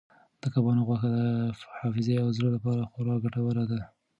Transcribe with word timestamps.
د 0.41 0.43
کبانو 0.53 0.81
غوښه 0.87 1.09
د 1.17 1.19
حافظې 1.79 2.15
او 2.23 2.27
زړه 2.37 2.49
لپاره 2.55 2.89
خورا 2.91 3.15
ګټوره 3.23 3.63
ده. 3.71 3.81